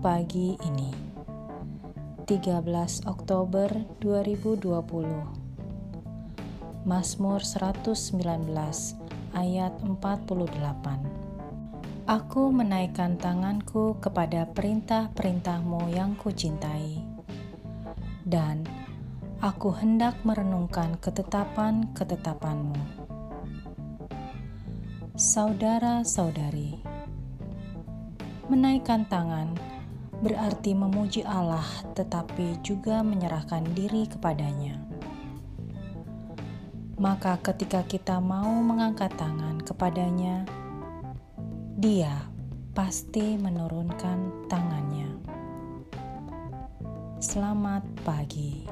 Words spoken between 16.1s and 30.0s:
kucintai. Dan aku hendak merenungkan ketetapan-ketetapanmu. Saudara-saudari Menaikkan tangan